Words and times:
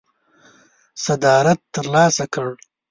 صدارت 1.03 1.59
ترلاسه 1.73 2.25
کړ. 2.33 2.47